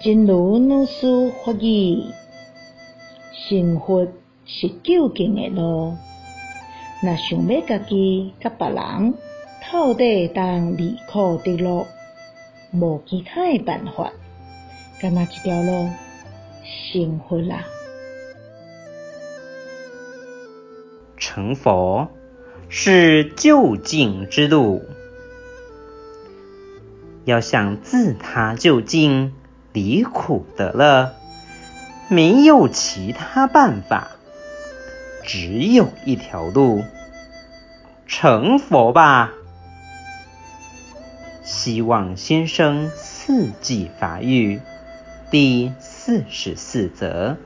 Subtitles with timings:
[0.00, 2.04] 真如老师法语，
[3.32, 4.06] 成佛
[4.46, 5.96] 是究竟的路。
[7.02, 9.14] 若想要家己甲别人
[9.64, 11.84] 透底当离苦得乐，
[12.72, 14.12] 无其他的办法，
[15.00, 15.88] 干那一条路，
[16.92, 17.64] 成佛啦。
[21.16, 22.06] 成佛
[22.68, 24.80] 是究竟之路，
[27.24, 29.34] 要想自他究竟。
[29.78, 31.14] 离苦得乐，
[32.08, 34.08] 没有其他办法，
[35.22, 36.82] 只有一条路，
[38.08, 39.30] 成佛吧。
[41.44, 44.60] 希望先生四季法语
[45.30, 47.36] 第四十四则。